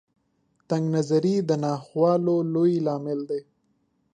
[0.69, 3.41] تنګ نظري د ناخوالو لوی لامل دی.